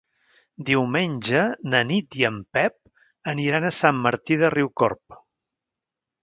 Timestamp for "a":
3.69-3.73